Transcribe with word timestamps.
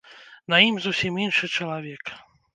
На 0.53 0.57
ім 0.69 0.79
зусім 0.85 1.21
іншы 1.27 1.51
чалавек. 1.61 2.13